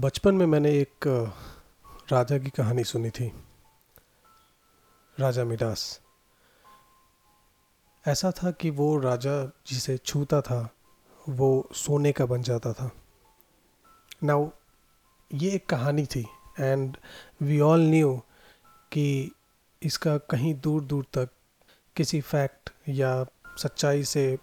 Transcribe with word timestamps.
बचपन 0.00 0.34
में 0.34 0.46
मैंने 0.46 0.70
एक 0.72 1.06
राजा 2.12 2.38
की 2.38 2.50
कहानी 2.50 2.84
सुनी 2.84 3.10
थी। 3.10 3.32
राजा 5.20 5.44
मिडास 5.44 6.00
ऐसा 8.06 8.30
था 8.30 8.50
कि 8.50 8.70
वो 8.70 8.98
राजा 8.98 9.34
जिसे 9.66 9.96
छूता 9.98 10.40
था, 10.40 10.68
वो 11.28 11.68
सोने 11.74 12.12
का 12.12 12.26
बन 12.26 12.42
जाता 12.42 12.72
था। 12.72 12.90
नाउ 14.24 14.48
ये 15.34 15.50
एक 15.50 15.66
कहानी 15.66 16.06
थी 16.06 16.26
एंड 16.60 16.96
वी 17.40 17.60
ऑल 17.60 17.80
न्यू 17.80 18.16
कि 18.92 19.32
इसका 19.82 20.16
कहीं 20.18 20.54
दूर 20.54 20.84
दूर 20.84 21.04
तक 21.12 21.28
किसी 21.96 22.20
फैक्ट 22.20 22.70
या 22.88 23.26
सच्चाई 23.58 24.04
से 24.04 24.38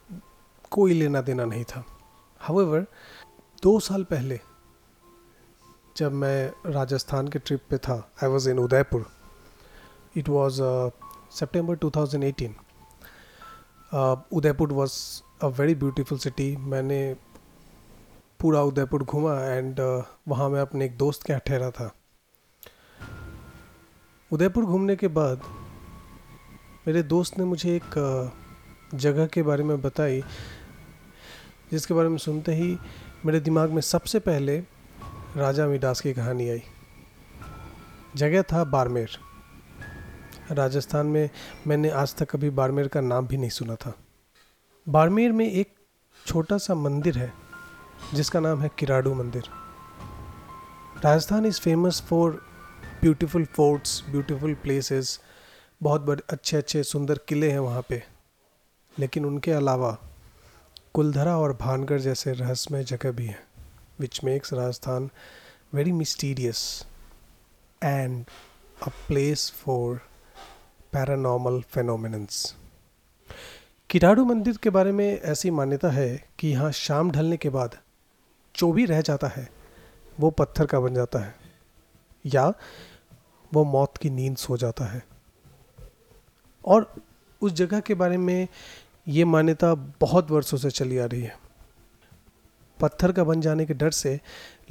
कोई 0.72 0.94
लेना 0.94 1.22
देना 1.22 1.46
नहीं 1.46 1.64
था। 1.64 1.84
हाउएवर 2.40 2.86
दो 3.64 3.80
साल 3.80 4.04
पहले 4.04 4.40
जब 5.98 6.12
मैं 6.14 6.72
राजस्थान 6.72 7.28
के 7.28 7.40
ट्रिप 7.40 7.62
पे 7.70 7.78
था 7.78 8.12
I 8.24 8.30
was 8.30 8.50
in 8.50 8.60
Udaipur. 8.60 9.06
It 10.18 10.30
was 10.30 10.62
September 11.32 11.76
2018 11.76 12.50
Udaipur 14.34 14.74
was 14.74 14.94
a 15.44 15.48
very 15.48 15.76
beautiful 15.76 16.18
city 16.18 16.56
मैंने 16.58 17.16
पूरा 18.40 18.62
उदयपुर 18.62 19.04
घूमा 19.04 19.34
एंड 19.44 19.80
uh, 19.80 20.04
वहाँ 20.28 20.50
मैं 20.50 20.62
अपने 20.62 20.86
एक 20.86 20.98
दोस्त 20.98 21.24
के 21.24 21.34
यहाँ 21.34 21.42
ठहरा 21.48 21.72
था. 21.72 21.92
उदयपुर 24.32 24.66
घूमने 24.66 24.96
के 24.96 25.08
बाद 25.08 25.42
मेरे 26.88 27.04
दोस्त 27.04 27.38
ने 27.40 27.46
मुझे 27.46 27.76
एक 27.76 27.92
uh, 27.98 28.98
जगह 28.98 29.26
के 29.26 29.44
बारे 29.44 29.64
में 29.64 29.82
बताई 29.82 30.24
जिसके 31.72 31.94
बारे 31.94 32.10
में 32.10 32.18
सुनते 32.18 32.56
ही 32.56 32.78
मेरे 33.26 33.40
दिमाग 33.40 33.70
में 33.70 33.82
सबसे 33.82 34.20
पहले 34.20 34.77
राजा 35.38 35.68
मिडास 35.68 36.02
की 36.02 36.14
कहानी 36.14 36.50
आई। 36.50 36.62
जगह 38.16 38.42
था 38.42 38.64
बाड़मेर 38.64 39.10
राजस्थान 40.52 41.08
में 41.08 41.30
मैंने 41.68 41.90
आज 41.90 42.16
तक 42.16 42.30
कभी 42.30 42.50
बाड़मेर 42.50 42.88
का 42.88 43.02
नाम 43.02 43.28
भी 43.28 43.38
नहीं 43.38 43.50
सुना 43.50 43.76
था। 43.76 43.94
बाड़मेर 44.90 45.32
में 45.32 45.52
एक 45.52 45.76
छोटा 46.26 46.58
सा 46.58 46.76
मंदिर 46.76 47.18
है, 47.18 47.34
जिसका 48.14 48.40
नाम 48.40 48.62
है 48.62 48.70
किराडू 48.80 49.14
मंदिर। 49.14 49.44
Rajasthan 51.06 51.46
is 51.46 51.62
famous 51.62 52.02
for 52.02 52.32
beautiful 53.02 53.46
forts 53.46 54.04
beautiful 54.10 54.54
places 54.54 55.20
बहुत 55.84 56.02
बड़े 56.02 56.24
अच्छे 56.30 56.58
अच्छे 56.58 56.84
सुंदर 56.84 57.20
किले 57.28 57.52
हैं 57.52 57.60
वहाँ 57.60 57.86
पे। 57.90 58.04
लेकिन 59.00 59.26
उनके 59.26 59.52
अलावा 59.52 59.98
कुलधरा 60.94 61.38
और 61.38 61.54
भानगढ़ 61.54 62.00
जैसे 62.00 62.34
रहस्यमय 62.34 62.84
जगह 62.84 63.12
भी 63.12 63.26
हैं। 63.26 63.47
Which 63.98 64.22
makes 64.24 64.52
Rajasthan 64.52 65.12
very 65.74 65.92
mysterious 65.92 66.86
and 67.82 68.26
a 68.82 68.92
place 69.08 69.50
for 69.50 70.02
paranormal 70.94 71.64
phenomenons. 71.66 72.54
Kiradu 73.90 74.24
मंदिर 74.26 74.58
के 74.58 74.70
बारे 74.70 74.92
में 74.92 75.06
ऐसी 75.06 75.52
मान्यता 75.52 75.90
है 75.90 76.10
कि 76.40 76.48
यहाँ 76.48 76.72
शाम 76.72 77.12
ढलने 77.12 77.38
के 77.38 77.50
बाद 77.50 77.78
जो 78.56 78.72
भी 78.72 78.86
रह 78.86 79.02
जाता 79.02 79.28
है 79.28 79.48
वो 80.20 80.30
पत्थर 80.32 80.66
का 80.66 80.80
बन 80.80 80.94
जाता 80.94 81.20
है 81.20 81.36
या 82.26 82.48
वो 83.52 83.64
मौत 83.64 83.98
की 83.98 84.10
नींद 84.10 84.38
सो 84.38 84.58
जाता 84.58 84.86
है 84.86 85.04
और 86.64 86.92
उस 87.42 87.54
जगह 87.54 87.80
के 87.80 87.94
बारे 87.94 88.18
में 88.18 88.48
ये 89.08 89.26
मान्यता 89.26 89.74
बहुत 90.02 90.32
वर्षों 90.32 90.58
से 90.58 90.70
चली 90.70 90.98
आ 90.98 91.06
रही 91.06 91.22
है 91.22 91.36
पत्थर 92.82 93.12
का 93.12 93.24
बन 93.24 93.42
जाने 93.42 93.66
के 93.66 93.74
डर 93.74 93.92
से 93.92 94.20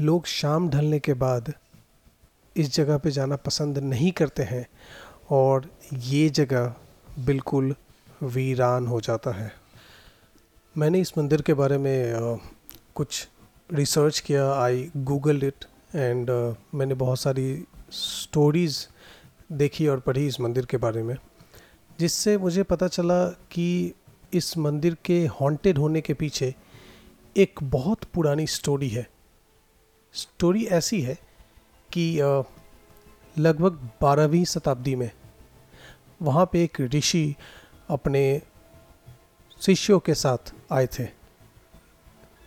लोग 0.00 0.27
शाम 0.27 0.69
ढलने 0.71 0.99
के 0.99 1.15
बाद 1.15 1.53
इस 2.56 2.75
जगह 2.75 2.99
पे 2.99 3.11
जाना 3.11 3.37
पसंद 3.37 3.78
नहीं 3.78 4.12
करते 4.12 4.43
हैं 4.43 4.67
और 5.31 5.71
ये 5.93 6.28
जगह 6.28 6.75
बिल्कुल 7.19 7.75
वीरान 8.22 8.87
हो 8.87 9.00
जाता 9.00 9.31
है। 9.31 9.53
मैंने 10.78 11.00
इस 11.00 11.12
मंदिर 11.19 11.43
के 11.43 11.55
बारे 11.55 11.78
में 11.78 12.39
कुछ 12.94 13.28
रिसर्च 13.72 14.21
किया 14.21 14.53
आई 14.53 14.91
गूगल 14.97 15.44
इट 15.44 15.65
एंड 15.94 16.31
मैंने 16.75 16.94
बहुत 16.94 17.21
सारी 17.21 17.65
स्टोरीज़ 17.91 18.78
देखी 19.53 19.87
और 19.88 20.00
पढ़ी 20.00 20.27
इस 20.27 20.41
मंदिर 20.41 20.67
के 20.67 20.77
बारे 20.77 21.03
में, 21.03 21.17
जिससे 21.99 22.37
मुझे 22.38 22.62
पता 22.62 22.88
चला 22.88 23.25
कि 23.50 23.93
इस 24.34 24.56
मंदिर 24.59 24.97
के 25.05 25.27
हॉन्टेड 25.41 25.78
होने 25.78 26.00
के 26.00 26.15
पीछे 26.15 26.55
एक 27.36 27.58
बहुत 27.62 28.04
पुरानी 28.04 28.47
स्टोरी 28.47 28.88
है। 28.88 29.06
स्टोरी 30.14 30.64
ऐसी 30.66 31.00
है 31.02 31.14
कि 31.91 32.04
लगभग 33.36 33.72
बारहवीं 34.00 34.44
शताब्दी 34.44 34.94
में 34.94 35.10
वहाँ 36.22 36.48
पे 36.52 36.62
एक 36.64 36.80
ऋषि 36.94 37.34
अपने 37.88 38.22
शिष्यों 39.60 39.98
के 39.98 40.14
साथ 40.14 40.52
आए 40.72 40.86
थे। 40.98 41.06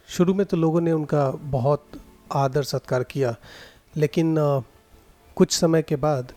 शुरू 0.09 0.33
में 0.33 0.45
तो 0.45 0.57
लोगों 0.57 0.81
ने 0.81 0.91
उनका 0.91 1.29
बहुत 1.31 2.01
आदर 2.33 2.63
सत्कार 2.63 3.03
किया, 3.03 3.35
लेकिन 3.97 4.35
कुछ 5.38 5.51
समय 5.51 5.81
के 5.81 5.95
बाद 5.97 6.33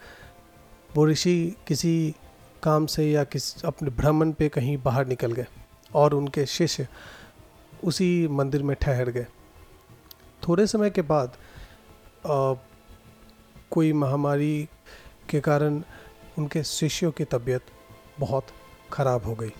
वो 0.97 1.07
ऋषि 1.07 1.57
किसी 1.67 2.15
काम 2.63 2.87
से 2.87 3.11
या 3.11 3.25
किस, 3.25 3.65
अपने 3.65 3.91
भ्रमण 3.91 4.33
पे 4.33 4.49
कहीं 4.49 4.77
बाहर 4.83 5.07
निकल 5.07 5.33
गए 5.33 5.47
और 5.95 6.15
उनके 6.15 6.47
शिष्य 6.47 6.89
उसी 7.85 8.29
मंदिर 8.29 8.63
में 8.63 8.77
ठहर 8.81 9.11
गए। 9.11 9.27
थोड़े 10.49 10.67
समय 10.67 10.91
के 10.91 11.03
बाद 11.03 11.37
आ, 12.27 12.55
कोई 13.71 13.93
महामारी 13.93 14.69
के 15.31 15.41
कारण 15.41 15.83
उनके 16.39 16.63
शिष्यों 16.63 17.11
की 17.13 17.25
तबीयत 17.25 17.67
बहुत 18.21 18.47
ख़राब 18.93 19.25
हो 19.25 19.35
गई। 19.35 19.53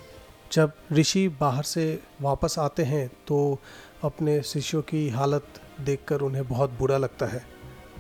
जब 0.53 0.73
ऋषि 0.93 1.29
बाहर 1.41 1.63
से 1.63 2.03
वापस 2.21 2.59
आते 2.59 2.83
हैं 2.83 3.09
तो 3.27 3.59
अपने 4.05 4.43
शिष्यों 4.43 4.83
की 4.83 5.09
हालत 5.09 5.61
देखकर 5.81 6.21
उन्हें 6.21 6.49
बहुत 6.49 6.71
बुरा 6.71 6.97
लगता 6.97 7.27
है 7.27 7.45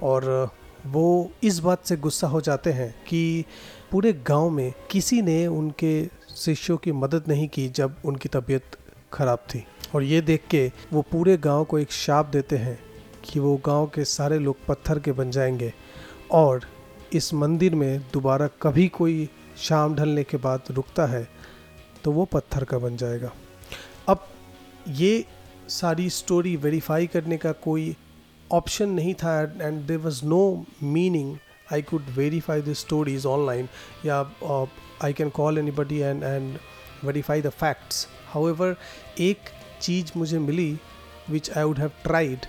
और 0.02 0.50
वो 0.86 1.30
इस 1.42 1.58
बात 1.58 1.84
से 1.86 1.96
गुस्सा 1.96 2.26
हो 2.26 2.40
जाते 2.40 2.72
हैं 2.72 2.90
कि 3.08 3.44
पूरे 3.90 4.12
गाँव 4.12 4.50
में 4.50 4.72
किसी 4.90 5.20
ने 5.22 5.46
उनके 5.46 5.94
शिष्यों 6.36 6.76
की 6.76 6.92
मदद 6.92 7.28
नहीं 7.28 7.48
की 7.48 7.68
जब 7.68 7.96
उनकी 8.04 8.28
तबीयत 8.28 8.76
खराब 9.12 9.38
थी। 9.38 9.64
और 9.94 10.02
ये 10.02 10.20
देख 10.20 10.42
के 10.50 10.70
वो 10.92 11.02
पूरे 11.02 11.36
गाँव 11.36 11.64
को 11.64 11.78
एक 11.78 11.92
शाप 11.92 12.26
देते 12.26 12.56
हैं 12.56 12.78
कि 13.24 13.40
वो 13.40 13.56
गाँव 13.66 13.86
के 13.86 14.04
सारे 14.04 14.38
लोग 14.38 14.64
पत्थर 14.66 14.98
के 14.98 15.12
बन 15.12 15.30
जाएँगे। 15.30 15.72
और 16.30 16.60
इस 17.12 17.32
मंदिर 17.34 17.74
में 17.74 18.00
दोबारा 18.12 18.46
कभी 18.62 18.88
कोई 18.88 19.28
शाम 19.58 19.94
ढलने 19.94 20.24
के 20.24 20.36
बाद 20.36 20.62
रुकता 20.70 21.06
है 21.06 21.28
तो 22.04 22.12
वो 22.12 22.24
पत्थर 22.24 22.64
का 22.64 22.78
बन 22.78 22.96
जाएगा। 22.96 23.32
अब 24.08 24.28
ये 24.88 25.24
सारी 25.68 26.08
स्टोरी 26.10 26.56
वेरीफाई 26.56 27.06
करने 27.06 27.36
का 27.36 27.52
कोई 27.52 27.94
ऑप्शन 28.52 28.88
नहीं 28.88 29.14
था 29.14 29.40
and 29.42 29.80
there 29.86 29.98
was 29.98 30.24
no 30.24 30.42
meaning 30.82 31.36
I 31.72 31.82
could 31.82 32.06
verify 32.16 32.62
the 32.62 32.72
stories 32.72 33.26
online 33.26 33.68
या 34.06 34.20
I 35.04 35.12
can 35.12 35.30
call 35.30 35.58
anybody 35.70 35.98
and 35.98 36.22
and 36.22 36.58
verify 37.04 37.42
the 37.42 37.50
facts 37.50 38.06
however 38.48 38.76
एक 39.20 39.38
चीज़ 39.82 40.12
मुझे 40.16 40.38
मिली 40.38 40.76
which 41.30 41.50
I 41.50 41.64
would 41.64 41.78
have 41.78 41.90
tried 42.02 42.46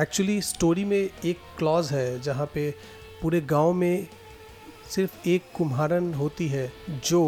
actually 0.00 0.40
story 0.42 0.84
में 0.84 0.98
एक 0.98 1.38
क्लॉज 1.58 1.90
है 1.92 2.20
जहाँ 2.20 2.46
पे 2.54 2.70
पूरे 3.22 3.40
गाँव 3.40 3.72
में 3.72 4.06
सिर्फ़ 4.90 5.28
एक 5.28 5.42
कुम्हारन 5.54 6.12
होती 6.14 6.48
है 6.48 6.70
जो 7.06 7.22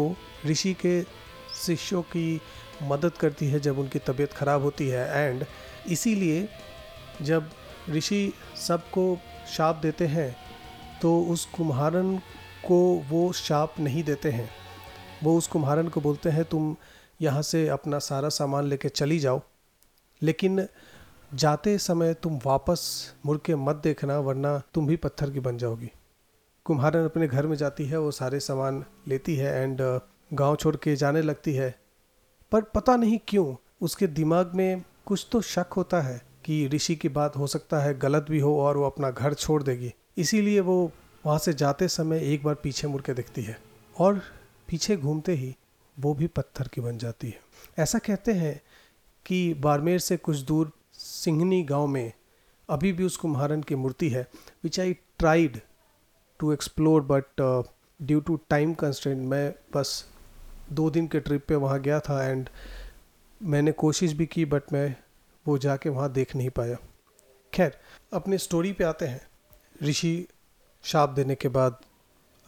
ऋषि 0.45 0.73
के 0.85 1.01
शिष्यों 1.65 2.01
की 2.01 2.41
मदद 2.83 3.11
करती 3.19 3.47
है 3.47 3.59
जब 3.59 3.79
उनकी 3.79 3.99
तबीयत 3.99 4.33
ख़राब 4.33 4.61
होती 4.61 4.87
है। 4.87 5.07
एंड 5.19 5.45
इसीलिए 5.87 6.47
जब 7.21 7.49
ऋषि 7.89 8.33
सबको 8.57 9.05
शाप 9.55 9.79
देते 9.83 10.05
हैं 10.07 10.35
तो 11.01 11.19
उस 11.23 11.45
कुम्हारन 11.55 12.17
को 12.65 12.79
वो 13.09 13.31
शाप 13.33 13.79
नहीं 13.79 14.03
देते 14.03 14.31
हैं। 14.31 14.49
वो 15.23 15.37
उस 15.37 15.47
कुम्हारन 15.47 15.87
को 15.87 16.01
बोलते 16.01 16.29
हैं, 16.29 16.43
तुम 16.43 16.75
यहाँ 17.21 17.41
से 17.41 17.67
अपना 17.67 17.99
सारा 17.99 18.29
सामान 18.29 18.65
लेके 18.65 18.89
चली 18.89 19.19
जाओ। 19.19 19.41
लेकिन 20.21 20.67
जाते 21.33 21.77
समय 21.77 22.13
तुम 22.13 22.39
वापस 22.45 23.13
मुड़ 23.25 23.37
के 23.45 23.55
मत 23.55 23.75
देखना, 23.75 24.19
वरना 24.19 24.61
तुम 24.73 24.87
भी 24.87 24.95
पत्थर 24.95 25.31
की 25.31 25.39
बन 25.39 25.57
जाओगी। 25.57 25.91
कुम्हारन 26.65 27.05
अपने 27.05 27.27
घर 27.27 27.47
में 27.47 27.55
जाती 27.55 27.85
है, 27.85 27.99
वो 27.99 28.11
सारे 28.11 28.39
सामान 28.39 28.85
लेती 29.07 29.35
है 29.35 29.63
एंड 29.63 29.99
गाँव 30.33 30.55
छोड़ 30.55 30.75
के 30.75 30.95
जाने 30.95 31.21
लगती 31.21 31.53
है। 31.53 31.79
पर 32.51 32.61
पता 32.61 32.95
नहीं 32.95 33.19
क्यों, 33.27 33.55
उसके 33.81 34.07
दिमाग 34.07 34.51
में 34.55 34.83
कुछ 35.05 35.27
तो 35.31 35.41
शक 35.41 35.65
होता 35.77 36.01
है 36.01 36.21
कि 36.45 36.67
ऋषि 36.67 36.95
की 36.95 37.09
बात 37.09 37.37
हो 37.37 37.47
सकता 37.47 37.79
है, 37.79 37.99
गलत 37.99 38.25
भी 38.29 38.39
हो 38.39 38.61
और 38.61 38.77
वो 38.77 38.85
अपना 38.85 39.11
घर 39.11 39.33
छोड़ 39.33 39.63
देगी। 39.63 39.93
इसीलिए 40.17 40.59
वो 40.59 40.91
वहाँ 41.25 41.39
से 41.39 41.53
जाते 41.53 41.87
समय 41.87 42.33
एक 42.33 42.43
बार 42.43 42.55
पीछे 42.55 42.87
मुड़ 42.87 43.01
के 43.01 43.13
देखती 43.13 43.43
है 43.43 43.57
और 43.99 44.21
पीछे 44.67 44.97
घूमते 44.97 45.31
ही 45.31 45.55
वो 45.99 46.13
भी 46.13 46.27
पत्थर 46.27 46.67
की 46.67 46.81
बन 46.81 46.97
जाती 46.97 47.27
है। 47.27 47.39
ऐसा 47.79 47.99
कहते 47.99 48.31
हैं 48.31 48.61
कि 49.25 49.53
बाड़मेर 49.53 49.99
से 49.99 50.17
कुछ 50.17 50.37
दूर 50.37 50.71
सिंघनी 50.93 51.63
गाँव 51.63 51.87
में 51.87 52.13
अभी 52.69 52.93
भी 52.93 53.03
उस 53.03 53.17
कुम्हारन 53.17 53.61
की 53.61 53.75
मूर्ति 53.75 54.09
है 54.09 54.27
which 54.63 54.79
I 54.79 54.93
tried 54.93 55.61
to 56.39 56.53
explore 56.53 57.01
but 57.01 57.25
due 58.01 58.19
to 58.19 58.39
time 58.49 58.73
constant 58.73 59.17
मैं 59.17 59.53
बस 59.73 60.05
दो 60.71 60.89
दिन 60.89 61.07
के 61.07 61.19
ट्रिप 61.19 61.45
पे 61.47 61.55
वहाँ 61.55 61.81
गया 61.81 61.99
था 61.99 62.23
एंड 62.25 62.49
मैंने 63.43 63.71
कोशिश 63.71 64.11
भी 64.11 64.25
की 64.25 64.45
बट 64.45 64.63
मैं 64.73 64.95
वो 65.47 65.57
जाके 65.57 65.89
वहाँ 65.89 66.11
देख 66.11 66.35
नहीं 66.35 66.49
पाया। 66.49 66.77
खैर, 67.53 67.77
अपने 68.13 68.37
स्टोरी 68.37 68.73
पे 68.73 68.83
आते 68.83 69.05
हैं। 69.05 69.27
ऋषि 69.83 70.27
शाप 70.83 71.09
देने 71.09 71.35
के 71.35 71.47
बाद 71.47 71.79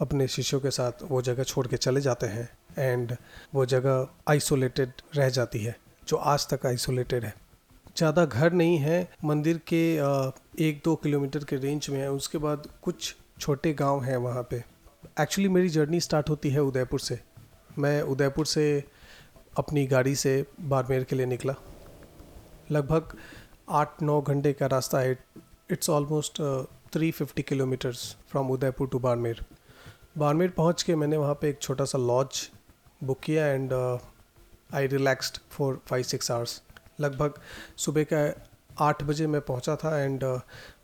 अपने 0.00 0.28
शिष्यों 0.28 0.60
के 0.60 0.70
साथ 0.70 0.92
वो 1.02 1.22
जगह 1.22 1.42
छोड़ 1.42 1.66
के 1.66 1.76
चले 1.76 2.00
जाते 2.00 2.26
हैं। 2.26 2.57
एंड 2.78 3.16
वो 3.54 3.66
जगह 3.66 4.08
आइसोलेटेड 4.28 4.92
रह 5.16 5.28
जाती 5.30 5.58
है, 5.58 5.76
जो 6.08 6.16
आज 6.16 6.46
तक 6.48 6.66
आइसोलेटेड 6.66 7.24
है। 7.24 7.34
ज़्यादा 7.96 8.24
घर 8.24 8.52
नहीं 8.52 8.76
है, 8.78 9.08
मंदिर 9.24 9.60
के 9.72 9.82
एक 10.60 10.80
दो 10.84 10.94
किलोमीटर 10.96 11.44
के 11.44 11.56
रेंज 11.56 11.88
में 11.90 11.98
है, 12.00 12.10
उसके 12.12 12.38
बाद 12.38 12.68
कुछ 12.82 13.14
छोटे 13.40 13.72
गाँव 13.74 14.02
हैं 14.02 14.16
वहाँ 14.18 14.42
पे। 14.50 14.62
एक्चुअली 15.20 15.48
मेरी 15.48 15.68
जर्नी 15.68 16.00
स्टार्ट 16.00 16.30
होती 16.30 16.50
है 16.50 16.62
उदयपुर 16.62 17.00
से। 17.00 17.18
मैं 17.78 18.00
उदयपुर 18.04 18.46
से 18.46 18.84
अपनी 19.58 19.86
गाड़ी 19.86 20.14
से 20.16 20.44
बाड़मेर 20.62 21.04
के 21.04 21.16
लिए 21.16 21.26
निकला। 21.26 21.54
लगभग 22.70 23.16
आठ 23.70 24.02
नौ 24.02 24.20
घंटे 24.20 24.52
का 24.52 24.66
रास्ता 24.66 24.98
है। 24.98 25.18
It's 25.70 25.90
almost 25.90 26.40
three 26.92 27.10
fifty 27.10 27.42
kilometres 27.42 28.14
from 28.28 28.50
Udaipur 28.50 28.88
to 28.88 28.98
Barmer. 28.98 29.44
Barmer 30.18 30.50
पहुँच 30.50 30.82
के 30.82 30.94
मैंने 30.96 31.16
वहाँ 31.16 31.34
पे 31.34 31.48
एक 31.48 31.58
छोटा 31.62 31.84
सा 31.84 31.98
लॉज 31.98 32.48
बुक 33.04 33.20
किया 33.20 33.46
and 33.46 33.72
I 34.74 34.86
relaxed 34.86 35.38
for 35.50 35.80
five 35.86 36.02
six 36.02 36.30
hours 36.30 36.62
लगभग 37.00 37.34
सुबह 37.76 38.04
का 38.12 38.48
आठ 38.80 39.02
बजे 39.02 39.26
मैं 39.26 39.40
पहुँचा 39.40 39.76
था 39.76 39.98
एंड 40.00 40.24
uh, 40.24 40.40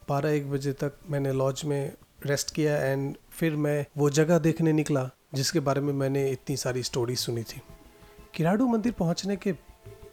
बारह 0.08 0.31
एक 0.31 0.50
बजे 0.50 0.72
तक 0.72 0.93
मैंने 1.11 1.32
लॉज 1.32 1.62
में 1.64 1.93
रेस्ट 2.26 2.55
किया 2.55 2.76
एंड 2.76 3.16
फिर 3.31 3.56
मैं 3.56 3.87
वो 3.96 4.11
जगह 4.11 4.38
देखने 4.38 4.72
निकला 4.72 5.11
जिसके 5.34 5.61
बारे 5.61 5.81
में 5.81 5.93
मैंने 5.93 6.31
इतनी 6.31 6.56
सारी 6.56 6.82
स्टोरी 6.82 7.16
सुनी 7.16 7.43
थी। 7.43 7.61
किराडू 8.34 8.67
मंदिर 8.69 8.93
पहुँचने 8.93 9.37
के 9.37 9.52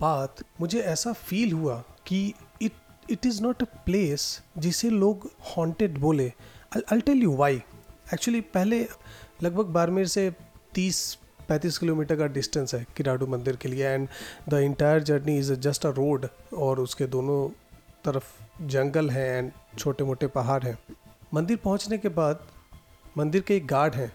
बाद 0.01 0.43
मुझे 0.61 0.79
ऐसा 0.79 1.13
फील 1.13 1.51
हुआ 1.51 1.83
कि 2.07 2.33
it 2.61 2.71
it 3.09 3.25
is 3.25 3.41
not 3.41 3.61
a 3.61 3.65
place 3.85 4.41
जिसे 4.57 4.89
लोग 4.89 5.31
हॉन्टेड 5.57 5.97
बोले। 5.97 6.33
I'll 6.75 7.01
tell 7.01 7.23
you 7.23 7.35
why 7.35 7.63
actually 8.13 8.41
पहले 8.41 8.87
लगभग 9.43 9.65
बारमेर 9.65 10.07
से 10.07 10.31
तीस 10.73 11.17
पैंतीस 11.49 11.77
किलोमीटर 11.77 12.15
का 12.15 12.27
डिस्टेंस 12.27 12.73
है 12.75 12.85
किराडू 12.97 13.27
मंदिर 13.27 13.55
के 13.55 13.69
लिए 13.69 13.87
and 13.87 14.07
the 14.49 14.59
entire 14.63 15.03
journey 15.03 15.37
is 15.37 15.53
just 15.53 15.85
a 15.85 15.89
road 15.89 16.27
और 16.57 16.79
उसके 16.79 17.07
दोनों 17.07 17.39
तरफ़ 18.05 18.65
जंगल 18.67 19.09
हैं 19.09 19.27
एंड 19.37 19.51
छोटे 19.77 20.03
मोटे 20.03 20.27
पहाड़ 20.27 20.63
हैं। 20.63 20.77
मंदिर 21.33 21.57
पहुँचने 21.57 21.97
के 21.97 22.09
बाद 22.09 22.45
मंदिर 23.17 23.41
के 23.41 23.55
एक 23.55 23.67
गार्ड 23.67 23.95
हैं। 23.95 24.11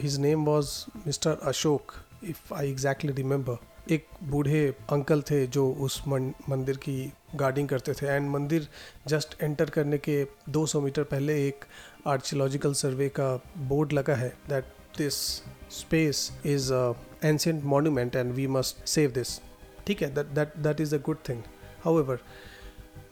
His 0.00 0.18
name 0.20 0.44
was 0.44 0.72
mister 1.06 1.38
Ashok 1.42 1.92
if 2.24 2.54
I 2.54 2.70
exactly 2.70 3.12
remember 3.12 3.58
एक 3.90 4.06
बूढ़े 4.22 4.66
अंकल 4.92 5.22
थे 5.22 5.46
जो 5.46 5.68
उस 5.80 6.02
मंदिर 6.08 6.76
की 6.76 7.12
गार्डिंग 7.34 7.68
करते 7.68 7.92
थे 7.92 8.06
एंड 8.06 8.28
मंदिर 8.30 8.68
जस्ट 9.08 9.42
एंटर 9.42 9.70
करने 9.70 9.98
के 9.98 10.24
200 10.50 10.80
मीटर 10.82 11.02
पहले 11.02 11.34
एक 11.48 11.64
आर्चियोलॉजिकल 12.06 12.72
सर्वे 12.74 13.08
का 13.08 13.28
बोर्ड 13.68 13.92
लगा 13.92 14.14
है 14.14 14.28
that 14.48 14.64
this 14.98 15.14
space 15.70 16.32
is 16.46 16.72
ancient 17.24 17.64
monument 17.64 18.16
and 18.16 18.32
we 18.32 18.46
must 18.46 18.88
save 18.88 19.10
this 19.10 19.40
ठीक 19.86 20.02
है 20.02 20.14
that 20.14 20.26
that 20.26 20.56
that 20.56 20.80
is 20.80 20.94
a 20.94 20.98
good 20.98 21.16
thing 21.28 21.42
how 21.84 22.16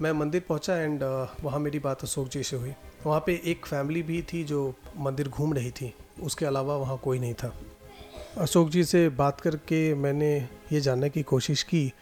मैं 0.00 0.12
मंदिर 0.12 0.42
पहुँचा 0.48 0.76
एंड 0.76 1.02
uh, 1.02 1.44
वहाँ 1.44 1.60
मेरी 1.60 1.78
बात 1.78 2.02
अशोक 2.02 2.28
जी 2.28 2.42
से 2.42 2.56
हुई। 2.56 2.72
वहाँ 3.06 3.22
पे 3.26 3.42
एक 3.44 3.66
फैमिली 3.66 4.02
भी 4.02 4.22
थी 4.22 4.44
जो 4.44 4.74
मंदिर 4.96 5.28
घूम 5.28 5.52
रही 5.52 5.70
थी। 5.70 5.94
उसके 6.22 6.46
अलावा 6.46 6.76
वहाँ 6.76 6.98
कोई 6.98 7.18
नहीं 7.18 7.34
था। 7.34 7.56
अशोक 8.38 8.68
जी 8.70 8.84
से 8.84 9.08
बात 9.08 9.40
करके 9.40 9.94
मैंने 9.94 10.48
ये 10.72 10.80
जानने 10.80 11.10
की 11.10 11.22
कोशिश 11.22 11.62
की 11.62 11.92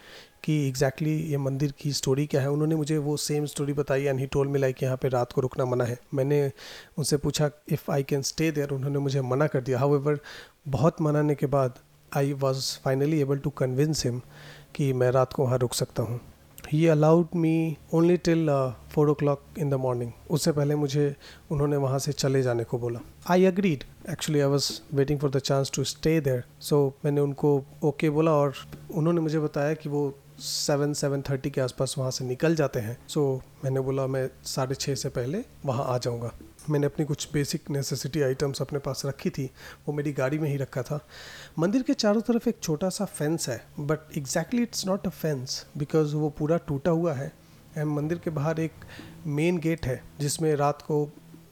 कि 0.43 0.53
एग्जैक्टली 0.67 1.09
exactly 1.09 1.31
ये 1.31 1.37
मंदिर 1.37 1.73
की 1.79 1.91
स्टोरी 1.93 2.25
क्या 2.25 2.41
है? 2.41 2.49
उन्होंने 2.51 2.75
मुझे 2.75 2.97
वो 2.97 3.15
सेम 3.17 3.45
स्टोरी 3.45 3.73
बताई 3.73 4.03
एंड 4.03 4.19
ही 4.19 4.25
टोल 4.27 4.47
में 4.47 4.59
लाइक 4.59 4.83
यहाँ 4.83 4.97
पे 4.97 5.09
रात 5.09 5.31
को 5.31 5.41
रुकना 5.41 5.65
मना 5.65 5.85
है। 5.85 5.97
मैंने 6.13 6.41
उनसे 6.97 7.17
पूछा 7.17 7.49
if 7.69 7.91
I 7.91 8.03
can 8.03 8.21
stay 8.21 8.51
there 8.51 8.69
उन्होंने 8.69 8.99
मुझे 8.99 9.21
मना 9.21 9.47
कर 9.47 9.61
दिया। 9.61 9.79
हाउ 9.79 10.17
बहुत 10.69 11.01
मनाने 11.01 11.35
के 11.35 11.45
बाद 11.47 11.79
I 12.11 12.33
was 12.33 12.65
finally 12.83 13.21
able 13.21 13.37
to 13.37 13.49
convince 13.49 14.05
him 14.05 14.21
कि 14.75 14.91
मैं 14.93 15.11
रात 15.11 15.33
को 15.33 15.43
वहाँ 15.43 15.57
रुक 15.57 15.73
सकता 15.73 16.03
हूँ। 16.03 16.19
He 16.71 16.85
allowed 16.87 17.27
me 17.35 17.77
only 17.93 18.17
till 18.17 18.49
four 18.91 19.09
o'clock 19.13 19.41
in 19.59 19.69
the 19.69 19.73
morning 19.73 20.11
उससे 20.31 20.51
पहले 20.51 20.75
मुझे 20.75 21.15
उन्होंने 21.51 21.77
वहाँ 21.77 21.99
से 21.99 22.11
चले 22.11 22.41
जाने 22.43 22.63
को 22.63 22.77
बोला। 22.77 22.99
I 23.29 23.45
agreed 23.45 23.83
actually 24.09 24.39
I 24.39 24.47
was 24.47 24.71
waiting 24.93 25.19
for 25.19 25.29
the 25.29 25.39
chance 25.39 25.71
to 25.75 25.83
stay 25.83 26.19
there 26.21 26.43
so 26.59 26.77
मैंने 27.05 27.21
उनको 27.21 27.55
ओके 27.57 27.87
okay 27.87 28.09
बोला 28.09 28.31
और 28.31 28.53
उन्होंने 28.93 29.21
मुझे 29.21 29.39
बताया 29.39 29.73
कि 29.73 29.89
वो 29.89 30.13
सेवन 30.41 30.93
सेवन 30.93 31.21
थर्टी 31.21 31.49
के 31.49 31.61
आसपास 31.61 31.95
वहाँ 31.97 32.11
से 32.11 32.25
निकल 32.25 32.55
जाते 32.55 32.79
हैं। 32.79 32.97
सो 33.07 33.41
so, 33.43 33.63
मैंने 33.63 33.79
बोला 33.79 34.07
मैं 34.07 34.29
साढ़े 34.43 34.75
छः 34.75 34.95
से 34.95 35.09
पहले 35.09 35.43
वहाँ 35.65 35.85
आ 35.85 35.97
जाऊँगा। 35.97 36.31
मैंने 36.69 36.85
अपनी 36.85 37.05
कुछ 37.05 37.27
बेसिक 37.33 37.69
नेसेसिटी 37.69 38.21
आइटम्स 38.21 38.61
अपने 38.61 38.79
पास 38.79 39.01
रखी 39.05 39.29
थी। 39.29 39.45
वो 39.87 39.93
मेरी 39.93 40.13
गाड़ी 40.13 40.39
में 40.39 40.49
ही 40.49 40.57
रखा 40.57 40.81
था। 40.81 40.99
मंदिर 41.59 41.83
के 41.83 41.93
चारों 41.93 42.21
तरफ़ 42.21 42.49
एक 42.49 42.57
छोटा 42.63 42.89
सा 42.89 43.05
फेंस 43.05 43.49
है 43.49 43.65
but 43.79 44.17
exactly 44.17 44.63
it's 44.63 44.85
not 44.87 45.07
a 45.07 45.09
fence 45.09 45.65
because 45.77 46.15
वो 46.15 46.29
पूरा 46.29 46.57
टूटा 46.57 46.91
हुआ 46.91 47.13
है। 47.13 47.31
एंड 47.77 47.87
मंदिर 47.87 48.17
के 48.17 48.29
बाहर 48.29 48.59
एक 48.59 48.71
मेन 49.27 49.57
गेट 49.57 49.85
है 49.85 50.03
जिसमें 50.19 50.55
रात 50.55 50.81
को 50.81 51.07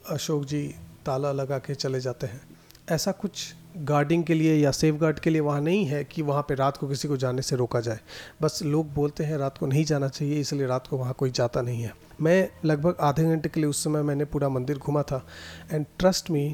अशोक 0.10 0.46
जी 0.46 0.68
ताला 1.06 1.32
लगा 1.32 1.58
के 1.58 1.76
चले 1.76 2.00
जाते 2.00 2.28
हैं। 2.28 2.42
ऐसा 2.90 3.12
कुछ 3.12 3.54
गार्डिंग 3.80 4.24
के 4.24 4.34
लिए 4.34 4.56
या 4.56 4.72
सेफ़ 4.72 4.96
गार्ड 4.96 5.20
के 5.20 5.30
लिए 5.30 5.42
वहाँ 5.42 5.62
नहीं 5.62 5.86
है 5.86 6.04
कि 6.04 6.22
वहाँ 6.22 6.42
पे 6.42 6.56
रात 6.56 6.78
को 6.78 6.88
किसी 6.88 7.08
को 7.08 7.18
जाने 7.18 7.42
से 7.42 7.56
रोका 7.56 7.80
जाए। 7.80 8.00
बस 8.42 8.60
लोग 8.64 8.94
बोलते 8.94 9.24
हैं 9.24 9.38
रात 9.38 9.58
को 9.58 9.68
नहीं 9.68 9.84
जाना 9.86 10.08
चाहिए, 10.08 10.40
इसलिए 10.40 10.68
रात 10.68 10.88
को 10.88 10.98
वहाँ 10.98 11.14
कोई 11.14 11.31
जाता 11.31 11.62
नहीं 11.62 11.81
है। 11.84 11.94
मैं 12.22 12.50
लगभग 12.66 12.98
आधे 13.02 13.24
घंटे 13.24 13.50
के 13.50 13.60
लिए 13.60 13.70
उस 13.70 13.84
समय 13.84 14.04
मैंने 14.04 14.26
पूरा 14.26 14.50
मंदिर 14.50 14.78
घूमा 14.78 15.04
था। 15.04 15.26
And 15.72 15.86
trust 16.00 16.31
me 16.31 16.45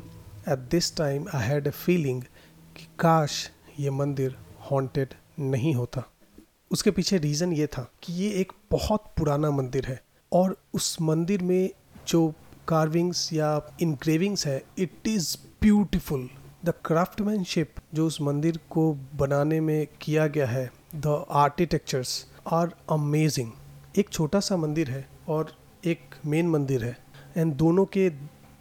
at 0.50 0.60
this 0.72 0.96
time 0.98 1.26
I 1.34 1.48
had 1.48 1.68
a 1.68 1.72
feeling 1.72 2.22
कि 2.78 2.88
काश 3.00 3.50
ये 3.80 3.90
मंदिर 3.92 4.36
हॉन्टेड 4.72 5.14
नहीं 5.40 5.74
होता। 5.76 6.04
उसके 6.72 6.92
पीछे 6.92 7.18
रीज़न 7.18 7.54
ये 7.54 7.68
था 7.68 7.90
कि 8.04 8.14
ये 8.14 8.30
एक 8.42 8.52
बहुत 8.72 9.14
पुराना 9.18 9.52
मंदिर 9.52 9.86
है 9.86 10.02
और 10.32 10.58
उस 10.74 10.98
मंदिर 11.02 11.44
में 11.44 11.70
जो 12.08 12.28
कार्विंग्स 12.68 13.32
या 13.34 13.50
इनग्रेविंग्स 13.82 14.46
है 14.48 14.62
it 14.80 15.08
is 15.08 15.36
beautiful 15.62 16.30
the 16.66 16.74
craftsmanship 16.86 17.76
जो 17.94 18.06
उस 18.08 18.18
मंदिर 18.22 18.58
को 18.70 18.84
बनाने 19.16 19.60
में 19.62 19.88
किया 20.02 20.26
गया 20.28 20.46
है 20.48 20.70
द 20.96 21.26
आर्किटेक्चर्स 21.32 22.14
आर 22.52 22.72
अमेजिंग 22.92 23.52
एक 24.00 24.10
छोटा 24.10 24.40
सा 24.40 24.58
मंदिर 24.58 24.90
है 24.92 25.06
और 25.28 25.52
एक 25.86 26.16
मेन 26.26 26.50
मंदिर 26.50 26.86
है। 26.86 26.98
एंड 27.38 27.54
दोनों 27.54 27.86
के 27.86 28.10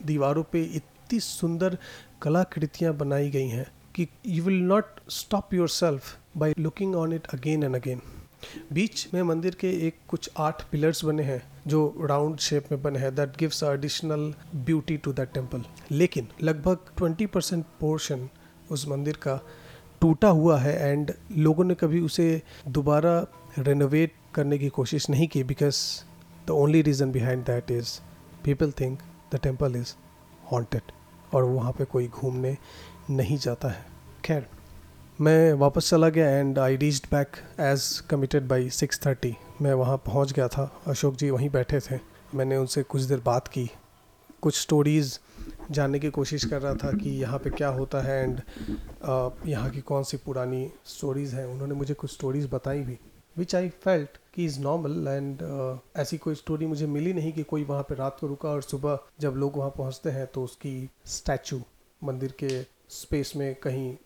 दीवारों 0.05 0.43
पे 0.43 0.63
इतनी 0.77 1.21
सुंदर 1.21 1.79
कलाकृतियाँ 2.23 2.95
बनाई 2.97 3.31
गई 3.31 3.49
हैं 3.49 3.67
कि 3.97 4.07
you 4.27 4.45
will 4.45 4.61
not 4.63 5.01
stop 5.11 5.55
yourself 5.69 6.17
by 6.37 6.55
looking 6.59 6.95
on 6.97 7.13
it 7.13 7.27
again 7.35 7.63
and 7.63 7.77
again 7.77 8.01
बीच 8.73 9.07
में 9.15 9.23
मंदिर 9.23 9.55
के 9.55 9.71
एक 9.87 9.99
कुछ 10.09 10.31
आठ 10.39 10.63
पिलर्स 10.63 11.05
बने 11.05 11.23
हैं। 11.23 11.43
जो 11.67 11.95
राउंड 12.01 12.39
शेप 12.39 12.67
में 12.73 12.83
बने 12.83 12.99
हैं 12.99 13.15
that 13.15 13.37
gives 13.37 13.63
additional 13.63 14.35
beauty 14.57 14.97
to 14.97 15.13
that 15.13 15.33
temple 15.33 15.65
लेकिन 15.91 16.29
लगभग 16.43 16.79
ट्वेंटी 16.97 17.27
परसेंट 17.27 17.65
पोर्शन 17.81 18.29
उस 18.71 18.89
मंदिर 18.89 19.17
का 19.17 19.41
टूटा 20.01 20.29
हुआ 20.29 20.59
है 20.59 20.89
एंड 20.89 21.13
लोगों 21.37 21.65
ने 21.65 21.75
कभी 21.75 22.01
उसे 22.01 22.43
दोबारा 22.69 23.27
रेनोवेट 23.59 24.13
करने 24.35 24.59
की 24.59 24.69
कोशिश 24.69 25.11
नहीं 25.11 25.29
की 25.29 25.45
because 25.45 25.77
the 26.47 26.51
only 26.51 26.83
reason 26.83 27.13
behind 27.13 27.45
that 27.45 27.71
is 27.71 28.01
people 28.45 28.73
think 28.73 28.99
the 29.35 29.39
temple 29.39 29.77
is 29.77 29.95
haunted 30.53 30.83
और 31.35 31.45
वहाँ 31.45 31.73
पे 31.73 31.85
कोई 31.85 32.09
घूमने 32.09 32.57
नहीं 33.11 33.39
जाता 33.39 33.69
है। 33.69 33.87
खैर, 34.25 34.47
मैं 35.21 35.53
वापस 35.53 35.91
चला 35.91 36.09
गया 36.09 36.31
and 36.31 36.59
I 36.59 36.77
reached 36.77 37.07
back 37.15 37.29
as 37.61 38.01
committed 38.11 38.49
by 38.49 38.71
six 38.71 39.01
thirty 39.07 39.37
मैं 39.65 39.73
वहाँ 39.75 39.97
पहुँच 39.97 40.33
गया 40.33 40.47
था। 40.49 40.65
अशोक 40.87 41.15
जी 41.17 41.29
वहीं 41.31 41.49
बैठे 41.51 41.79
थे। 41.81 41.99
मैंने 42.35 42.57
उनसे 42.57 42.83
कुछ 42.83 43.03
देर 43.03 43.21
बात 43.25 43.47
की। 43.49 43.69
कुछ 44.43 44.61
स्टोरीज़ 44.61 45.19
जानने 45.71 45.99
की 45.99 46.11
कोशिश 46.11 46.45
कर 46.45 46.61
रहा 46.63 46.75
था 46.75 46.91
कि 46.93 47.11
यहाँ 47.21 47.39
पे 47.39 47.51
क्या 47.51 47.69
होता 47.69 48.01
है 48.01 48.23
एंड 48.23 48.41
यहाँ 49.47 49.71
की 49.71 49.81
कौन 49.83 50.03
सी 50.03 50.17
पुरानी 50.17 50.67
स्टोरीज़ 50.87 51.35
हैं। 51.37 51.45
उन्होंने 51.47 51.75
मुझे 51.75 51.95
कुछ 51.95 52.13
स्टोरीज़ 52.13 52.49
बताई 52.49 52.81
भी 52.81 52.99
विच 53.37 53.55
आई 53.55 53.69
फेल्ट 53.85 54.19
कि 54.35 54.45
इज़ 54.45 54.61
नॉर्मल 54.61 55.09
एंड 55.09 55.43
ऐसी 55.97 56.19
कोई 56.19 56.35
स्टोरी 56.35 56.67
मुझे 56.67 56.87
मिली 56.87 57.13
नहीं 57.13 57.33
कि 57.33 57.43
कोई 57.45 57.65
वहाँ 57.65 57.83
पे 57.83 57.95
रात 57.95 58.17
को 58.21 58.27
रुका 58.27 58.49
और 58.49 58.63
सुबह 58.63 58.99
जब 59.21 59.37
लोग 59.37 59.57
वहाँ 59.57 59.71
पहुँचते 59.71 60.11
हैं 60.11 60.27
तो 60.27 60.45
उसकी 60.45 60.91
स्टैचू 61.07 61.61
मंदिर 62.01 62.35
के 62.39 62.63
स्पेस 62.91 63.33
में 63.37 63.55
कहीं 63.55 63.97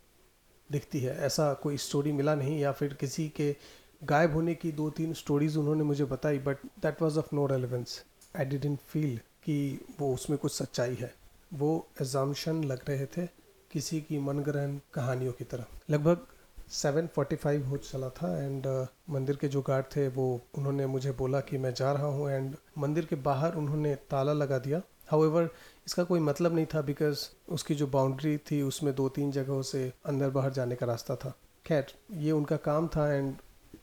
दिखती 0.70 1.00
है। 1.00 1.16
ऐसा 1.26 1.52
कोई 1.54 1.76
स्टोरी 1.78 2.12
मिला 2.12 2.34
नहीं 2.34 2.58
या 2.60 2.72
फिर 2.72 2.94
किसी 2.94 3.28
के 3.36 3.54
गायब 4.02 4.34
होने 4.34 4.54
की 4.54 4.72
दो 4.72 4.88
तीन 4.90 5.12
स्टोरीज 5.12 5.56
उन्होंने 5.56 5.84
मुझे 5.84 6.04
बताई 6.04 6.38
but 6.38 6.56
that 6.82 7.02
was 7.02 7.18
of 7.18 7.34
no 7.34 7.46
relevance 7.46 8.02
I 8.36 8.44
didn't 8.44 8.78
feel 8.88 9.16
कि 9.44 9.86
वो 10.00 10.12
उसमें 10.14 10.38
कुछ 10.38 10.52
सच्चाई 10.52 10.94
है। 10.94 11.12
वो 11.54 11.86
एजामशन 12.02 12.62
लग 12.64 12.80
रहे 12.88 13.06
थे 13.06 13.26
किसी 13.70 14.00
की 14.00 14.18
मनगढ़ 14.18 14.78
कहानियों 14.94 15.32
की 15.32 15.44
तरह। 15.44 15.66
लगभग 15.90 16.26
7:45 16.72 17.64
हो 17.66 17.76
चला 17.76 18.08
था 18.08 18.30
एंड 18.44 18.66
uh, 18.66 18.86
मंदिर 19.10 19.36
के 19.36 19.48
जो 19.48 19.62
गार्ड 19.62 19.86
थे 19.96 20.06
वो 20.08 20.28
उन्होंने 20.54 20.86
मुझे 20.86 21.12
बोला 21.12 21.40
कि 21.40 21.58
मैं 21.58 21.72
जा 21.74 21.92
रहा 21.92 22.06
हूँ 22.06 22.30
एंड 22.30 22.54
मंदिर 22.78 23.04
के 23.04 23.16
बाहर 23.16 23.54
उन्होंने 23.54 23.94
ताला 24.10 24.32
लगा 24.32 24.58
दिया। 24.58 24.82
हाउएवर 25.10 25.48
इसका 25.86 26.04
कोई 26.04 26.20
मतलब 26.20 26.54
नहीं 26.54 26.66
था 26.66 26.80
बिकॉज़ 26.82 27.26
उसकी 27.48 27.74
जो 27.74 27.86
बाउंड्री 27.86 28.36
थी 28.50 28.62
उसमें 28.62 28.94
दो 28.94 29.08
तीन 29.08 29.30
जगहों 29.32 29.62
से 29.62 29.92
अंदर 30.06 30.30
बाहर 30.30 30.52
जाने 30.52 30.74
का 30.76 30.86
रास्ता 30.86 31.16
था। 31.16 31.34
खैर 31.66 31.92
ये 32.12 32.32
उनका 32.32 32.56
काम 32.56 32.88
था 32.88 33.12
एंड 33.12 33.34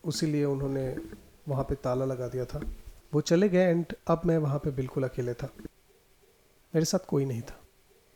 उसी 0.06 0.26
लिए 0.26 0.44
उन्होंने 0.46 0.88
वहाँ 1.48 1.64
पे 1.64 1.76
ताला 1.76 2.06
लगा 2.06 2.28
दिया 2.28 2.46
था। 2.46 2.62
वो 3.14 3.22
चले 3.22 3.50
गए 3.50 3.64
एंड 3.64 3.94
अब 4.08 4.22
मैं 4.26 4.38
वहाँ 4.38 4.60
पे 4.60 4.72
बिल्कुल 4.72 5.04
अकेले 5.04 5.34
था। 5.34 5.50
मेरे 6.74 6.86
साथ 6.86 7.06
कोई 7.08 7.26
नहीं 7.26 7.42
था। 7.42 7.60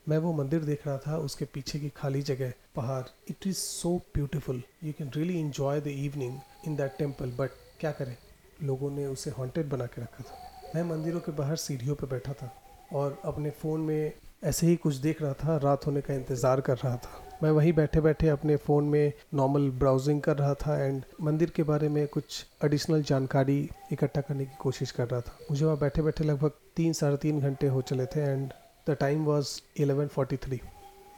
मैं 0.07 0.17
वो 0.17 0.31
मंदिर 0.33 0.63
देख 0.63 0.85
रहा 0.87 0.97
था, 0.97 1.17
उसके 1.17 1.45
पीछे 1.45 1.79
की 1.79 1.89
खाली 1.89 2.21
जगह, 2.21 2.53
पहाड़। 2.75 3.03
It 3.29 3.47
is 3.47 3.57
so 3.57 3.95
beautiful 4.15 4.61
you 4.83 4.93
can 4.93 5.11
really 5.15 5.39
enjoy 5.39 5.81
the 5.81 5.87
evening 5.87 6.39
in 6.67 6.75
that 6.75 6.97
temple 6.97 7.31
but 7.31 7.51
क्या 7.79 7.91
करें? 7.91 8.15
लोगों 8.63 8.91
ने 8.91 9.05
उसे 9.05 9.29
हॉन्टेड 9.29 9.69
बना 9.69 9.85
के 9.85 10.01
रखा 10.01 10.23
था। 10.23 10.71
मैं 10.75 10.83
मंदिरों 10.83 11.19
के 11.19 11.31
बाहर 11.31 11.55
सीढ़ियों 11.55 11.95
पर 11.95 12.07
बैठा 12.07 12.33
था 12.33 12.51
और 12.93 13.21
अपने 13.25 13.49
फ़ोन 13.51 13.81
में 13.81 14.11
ऐसे 14.43 14.67
ही 14.67 14.75
कुछ 14.75 14.95
देख 14.95 15.21
रहा 15.21 15.33
था। 15.33 15.57
रात 15.57 15.85
होने 15.87 16.01
का 16.01 16.13
इंतज़ार 16.13 16.61
कर 16.61 16.77
रहा 16.77 16.97
था। 16.97 17.28
मैं 17.43 17.51
वहीं 17.51 17.73
बैठे 17.73 18.01
बैठे 18.01 18.27
अपने 18.27 18.55
फ़ोन 18.55 18.83
में 18.83 19.13
नॉर्मल 19.33 19.69
ब्राउजिंग 19.69 20.21
कर 20.21 20.37
रहा 20.37 20.53
था 20.53 20.83
एंड 20.83 21.03
मंदिर 21.21 21.49
के 21.49 21.63
बारे 21.63 21.89
में 21.89 22.07
कुछ 22.07 22.45
एडिशनल 22.65 23.03
जानकारी 23.03 23.69
इकट्ठा 23.91 24.21
करने 24.21 24.45
की 24.45 24.55
कोशिश 24.55 24.91
कर 24.91 25.07
रहा 25.07 25.21
था। 25.21 25.37
मुझे 25.51 25.65
वहाँ 25.65 25.77
बैठे 25.77 26.01
बैठे 26.01 26.23
लगभग 26.23 26.51
तीन 26.75 26.93
साढ़े 26.93 27.17
तीन 27.17 27.41
घंटे 27.41 27.67
हो 27.67 27.81
चले 27.81 28.05
थे 28.05 28.21
and 28.21 28.53
the 28.89 28.91
time 28.91 29.25
was 29.25 29.61
eleven 29.81 30.07
forty 30.07 30.37
three 30.37 30.61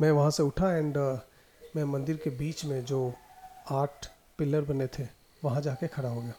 मैं 0.02 0.12
वहाँ 0.12 0.32
से 0.32 0.44
उठा 0.44 0.78
एंड 0.78 0.98
uh, 0.98 1.20
मैं 1.76 1.84
मंदिर 1.84 2.18
के 2.18 2.30
बीच 2.30 2.66
में 2.66 2.86
जो 2.86 3.14
आठ 3.70 4.08
पिलर 4.38 4.62
बने 4.62 4.88
थे 4.88 5.08
वहाँ 5.44 5.62
जाके 5.62 5.88
खड़ा 5.88 6.10
हो 6.10 6.22
गया। 6.22 6.34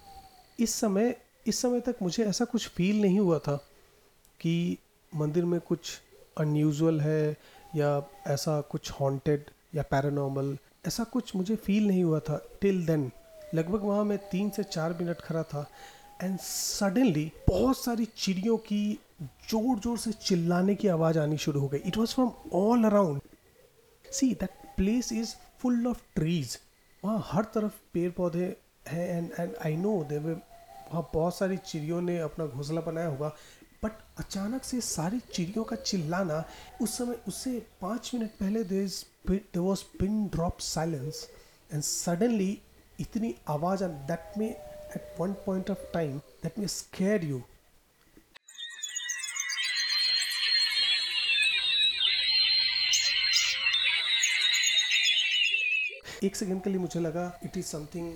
इस 0.61 0.75
समय 0.75 1.17
इस 1.47 1.63
समय 1.63 1.81
तक 1.81 1.97
मुझे 2.03 2.25
ऐसा 2.25 2.45
कुछ 2.45 2.69
फील 2.69 3.03
नहीं 3.03 3.21
हुआ 3.21 3.39
था 3.39 3.57
कि 4.41 4.79
मंदिर 5.15 5.45
में 5.45 5.61
कुछ 5.61 6.01
अनयूजल 6.39 7.01
है 7.01 7.37
या 7.77 8.11
ऐसा 8.27 8.61
कुछ 8.61 8.91
हॉन्टेड 8.91 9.45
या 9.73 9.83
पैरानॉर्मल 9.91 10.57
ऐसा 10.87 11.05
कुछ 11.13 11.35
मुझे 11.37 11.57
फील 11.57 11.87
नहीं 11.89 12.05
हुआ 12.05 12.21
था 12.21 12.41
टिल 12.61 12.85
देन 12.87 13.11
लगभग 13.55 13.83
वहाँ 13.85 14.05
मैं 14.05 14.19
तीन 14.31 14.51
से 14.51 14.63
चार 14.65 14.97
मिनट 15.01 15.21
खड़ा 15.21 15.43
था 15.43 15.67
एंड 16.23 16.39
सडनली 16.41 17.31
बहुत 17.49 17.79
सारी 17.79 18.05
चिड़ियों 18.17 18.57
की 18.67 18.83
ज़ोर 19.51 19.79
ज़ोर 19.79 19.99
से 19.99 20.13
चिल्लाने 20.13 20.75
की 20.75 20.89
आवाज़ 20.89 21.19
आनी 21.19 21.37
शुरू 21.39 21.61
हो 21.61 21.69
गई। 21.69 21.79
It 21.79 21.97
was 21.99 22.15
from 22.15 22.33
all 22.55 22.85
around 22.85 23.21
see 24.05 24.33
that 24.41 24.51
place 24.77 25.13
is 25.13 25.35
full 25.61 25.87
of 25.87 26.03
trees 26.15 26.59
वहाँ 27.03 27.23
हर 27.27 27.45
तरफ़ 27.55 27.73
पेड़ 27.95 28.11
पौधे 28.13 28.45
हैं 28.89 29.09
and 29.09 29.31
and 29.41 29.55
I 29.67 29.77
know 29.77 29.93
they 30.09 30.19
वहाँ 30.19 31.09
बहुत 31.15 31.37
सारी 31.37 31.57
चिड़ियों 31.57 32.01
ने 32.01 32.19
अपना 32.21 32.47
घोंसला 32.47 32.81
बनाया 32.81 33.07
होगा। 33.09 33.35
बट 33.83 33.93
अचानक 34.19 34.65
से 34.65 34.81
सारी 34.81 35.19
चिड़ियों 35.35 35.65
का 35.65 35.77
चिल्लाना, 35.77 36.45
उस 36.81 36.97
समय, 36.99 37.19
उससे 37.29 37.59
पाँच 37.81 38.11
मिनट 38.15 38.31
पहले 38.31 38.65
there 38.65 38.83
is 38.83 39.05
there 39.31 39.59
was 39.59 39.83
pin 39.99 40.27
drop 40.29 40.59
silence 40.61 41.29
and 41.71 41.83
suddenly 41.83 42.59
इतनी 43.01 43.35
आवाज़ 43.49 43.85
दैट 43.85 44.39
में 44.39 44.49
at 44.49 45.15
one 45.21 45.33
point 45.47 45.71
of 45.71 45.93
time 45.95 46.19
that 46.19 46.59
may 46.59 46.67
scare 46.67 47.25
you 47.25 47.43
एक 56.25 56.37
सेकेंड 56.37 56.63
के 56.63 56.71
लिए 56.71 56.79
मुझे 56.79 57.01
लगा 57.01 57.25
इट 57.45 57.57
इज़ 57.57 57.67
समथिंग 57.67 58.15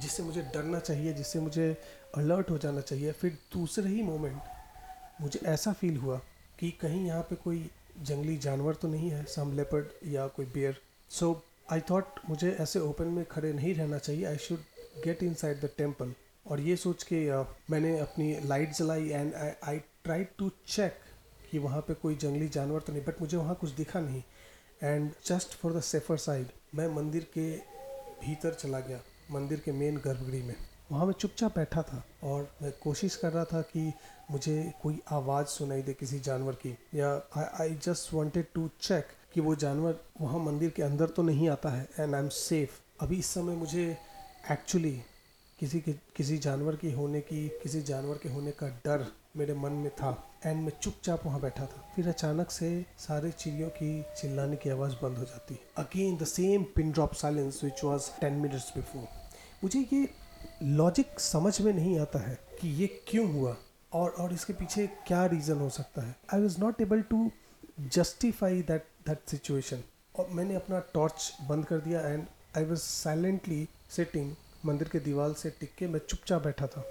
जिससे 0.00 0.22
मुझे 0.22 0.42
डरना 0.54 0.78
चाहिए, 0.78 1.12
जिससे 1.12 1.40
मुझे 1.40 1.66
अलर्ट 2.16 2.50
हो 2.50 2.58
जाना 2.58 2.80
चाहिए, 2.80 3.12
फिर 3.12 3.38
दूसरे 3.52 3.88
ही 3.90 4.02
मोमेंट 4.02 4.40
मुझे 5.20 5.40
ऐसा 5.46 5.72
फील 5.72 5.96
हुआ 5.96 6.16
कि 6.58 6.70
कहीं 6.80 7.04
यहाँ 7.06 7.22
पे 7.22 7.36
कोई 7.36 7.70
जंगली 8.02 8.36
जानवर 8.38 8.74
तो 8.74 8.88
नहीं 8.88 9.10
है 9.10 9.24
सम 9.24 9.52
लेपर्ड 9.56 10.06
या 10.12 10.26
कोई 10.36 10.46
बियर 10.54 10.76
सो 11.10 11.32
आई 11.72 11.80
थॉट 11.90 12.20
मुझे 12.28 12.50
ऐसे 12.60 12.80
ओपन 12.80 13.06
में 13.06 13.24
खड़े 13.24 13.52
नहीं 13.52 13.74
रहना 13.74 13.98
चाहिए. 13.98 14.24
I 14.24 14.36
should 14.36 14.58
get 15.04 15.22
inside 15.34 15.60
the 15.60 15.70
temple 15.78 16.12
और 16.46 16.60
ये 16.60 16.76
सोच 16.76 17.02
के 17.02 17.26
uh, 17.30 17.44
मैंने 17.70 17.98
अपनी 17.98 18.34
लाइट 18.44 18.72
जलाई 18.74 19.08
and 19.08 19.34
I 19.34 19.78
try 20.04 20.24
to 20.38 20.50
check 20.66 21.00
कि 21.50 21.58
वहाँ 21.58 21.80
पे 21.80 21.94
कोई 21.94 22.14
जंगली 22.16 22.48
जानवर 22.48 22.80
तो 22.80 22.92
नहीं 22.92 23.02
बट 23.04 23.20
मुझे 23.20 23.36
वहाँ 23.36 23.54
कुछ 23.60 23.70
दिखा 23.70 24.00
नहीं. 24.00 24.22
And 24.82 25.10
just 25.26 25.54
for 25.58 25.72
the 25.72 25.80
safer 25.82 26.16
side 26.16 26.46
मैं 26.74 26.88
मंदिर 26.94 27.26
के 27.34 27.50
भीतर 28.20 28.54
चला 28.54 28.80
गया 28.80 29.00
मंदिर 29.30 29.60
के 29.64 29.72
मेन 29.72 29.96
गर्भगृह 30.04 30.44
में. 30.44 30.54
वहाँ 30.92 31.06
मैं 31.06 31.12
चुपचाप 31.12 31.56
बैठा 31.56 31.82
था 31.82 32.02
और 32.24 32.48
मैं 32.62 32.72
कोशिश 32.82 33.16
कर 33.16 33.32
रहा 33.32 33.44
था 33.44 33.60
कि 33.62 33.92
मुझे 34.30 34.72
कोई 34.82 35.00
आवाज़ 35.10 35.46
सुनाई 35.46 35.82
दे 35.82 35.92
किसी 35.94 36.20
जानवर 36.20 36.54
की 36.64 36.70
या 36.94 37.10
I 37.60 37.74
just 37.84 38.12
wanted 38.14 38.46
to 38.54 38.68
check 38.80 39.06
कि 39.34 39.40
वो 39.40 39.54
जानवर 39.56 40.00
वहाँ 40.20 40.38
मंदिर 40.38 40.70
के 40.70 40.82
अंदर 40.82 41.06
तो 41.06 41.22
नहीं 41.22 41.48
आता 41.48 41.68
है 41.68 41.88
एंड 42.00 42.14
आई 42.14 42.20
एम 42.20 42.28
सेफ़ 42.28 42.80
अभी 43.00 43.18
इस 43.18 43.26
समय 43.26 43.56
मुझे 43.56 43.96
एक्चुअली 44.50 45.00
किसी 45.58 45.80
के, 45.80 45.92
किसी 45.92 46.38
जानवर 46.38 46.76
की 46.76 46.92
होने 46.92 47.20
की, 47.20 47.48
किसी 47.62 47.82
जानवर 47.82 48.18
के 48.22 48.28
होने 48.28 48.50
का 48.50 48.68
डर 48.84 49.06
मेरे 49.36 49.54
मन 49.54 49.72
में 49.72 49.90
था 49.90 50.10
एंड 50.46 50.62
मैं 50.62 50.72
चुपचाप 50.82 51.24
वहाँ 51.26 51.40
बैठा 51.40 51.64
था। 51.66 51.82
फिर 51.96 52.08
अचानक 52.08 52.50
से 52.50 52.70
सारे 52.98 53.30
चिड़ियों 53.30 53.68
की 53.70 53.90
चिल्लाने 54.20 54.56
की 54.56 54.70
आवाज़ 54.70 54.92
बंद 55.02 55.18
हो 55.18 55.24
जाती। 55.24 55.58
Again 55.78 56.16
the 56.16 56.24
same 56.24 56.62
pin 56.76 56.92
drop 56.92 57.14
silence 57.14 57.60
which 57.64 57.84
was 57.84 58.10
ten 58.20 58.32
minutes 58.32 58.72
before 58.76 59.06
मुझे 59.64 59.80
ये 59.92 60.08
लॉजिक 60.62 61.20
समझ 61.20 61.60
में 61.60 61.72
नहीं 61.72 61.98
आता 62.00 62.18
है 62.18 62.38
कि 62.60 62.68
ये 62.68 62.86
क्यों 63.08 63.32
हुआ 63.32 63.56
और 63.92 64.10
और 64.10 64.32
इसके 64.32 64.52
पीछे 64.52 64.86
क्या 65.06 65.24
रीज़न 65.26 65.58
हो 65.58 65.68
सकता 65.70 66.02
है। 66.02 66.14
I 66.34 66.40
was 66.40 66.58
not 66.60 66.80
able 66.80 67.02
to 67.02 67.30
justify 67.80 68.62
that 68.62 68.86
that 69.06 69.18
situation 69.30 69.82
और 70.14 70.28
मैंने 70.30 70.54
अपना 70.54 70.78
टॉर्च 70.94 71.32
बंद 71.48 71.64
कर 71.64 71.78
दिया 71.78 72.00
and 72.00 72.26
I 72.56 72.64
was 72.64 72.80
silently 72.80 73.68
sitting 73.90 74.34
मंदिर 74.66 74.88
के 74.88 75.00
दीवार 75.00 75.32
से 75.32 75.50
टिक 75.50 75.74
के 75.78 75.88
मैं 75.88 76.00
चुपचाप 76.08 76.44
बैठा 76.44 76.66
था। 76.66 76.84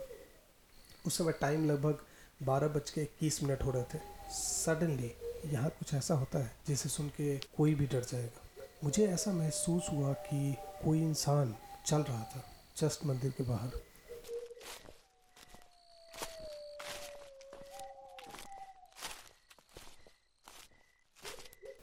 उस 1.05 1.17
समय 1.17 1.31
टाइम 1.31 1.69
लगभग 1.71 1.99
बारह 2.43 2.67
बज 2.67 2.89
के 2.89 3.01
इक्कीस 3.01 3.43
मिनट 3.43 3.63
हो 3.63 3.71
रहे 3.71 3.83
थे। 3.83 3.99
सडनली 4.33 5.11
यहाँ 5.53 5.69
कुछ 5.69 5.93
ऐसा 5.93 6.13
होता 6.13 6.39
है 6.39 6.51
जिसे 6.67 6.89
सुन 6.89 7.07
के 7.07 7.37
कोई 7.57 7.75
भी 7.75 7.85
डर 7.85 8.03
जाएगा। 8.03 8.65
मुझे 8.83 9.07
ऐसा 9.07 9.31
महसूस 9.33 9.89
हुआ 9.91 10.13
कि 10.13 10.55
कोई 10.85 11.01
इंसान 11.01 11.55
चल 11.85 12.01
रहा 12.01 12.23
था। 12.23 12.43
जस्ट 12.78 13.06
मंदिर 13.06 13.30
के 13.38 13.44
बाहर 13.44 13.80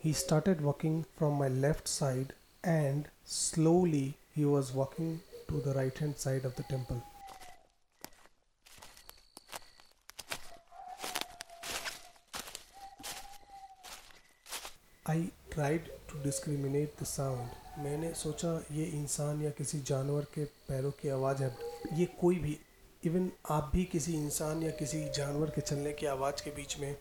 He 0.01 0.13
started 0.13 0.61
walking 0.61 1.05
from 1.17 1.33
my 1.33 1.49
left 1.49 1.87
side 1.87 2.33
and 2.63 3.09
slowly 3.25 4.17
he 4.33 4.45
was 4.45 4.71
walking 4.73 5.19
to 5.49 5.59
the 5.59 5.73
right 5.73 5.97
hand 5.97 6.17
side 6.17 6.45
of 6.45 6.55
the 6.55 6.63
temple. 6.63 7.03
I 15.05 15.31
tried 15.49 15.89
to 16.07 16.17
discriminate 16.23 16.95
the 16.97 17.05
sound. 17.05 17.49
मैंने 17.78 18.12
सोचा 18.14 18.64
ये 18.72 18.84
इंसान 18.84 19.42
या 19.42 19.50
किसी 19.50 19.80
जानवर 19.80 20.22
के 20.22 20.44
पैरों 20.44 20.90
की 20.90 21.08
आवाज़ 21.08 21.42
है। 21.42 21.56
ये 21.92 22.04
कोई 22.20 22.36
भी, 22.36 22.58
इवन 23.04 23.32
आप 23.50 23.70
भी 23.74 23.84
किसी 23.84 24.14
इंसान 24.14 24.62
या 24.62 24.70
किसी 24.70 25.08
जानवर 25.10 25.50
के 25.50 25.60
चलने 25.60 25.92
की 25.92 26.06
आवाज़ 26.06 26.44
के 26.44 26.50
बीच 26.50 26.78
में 26.78 26.96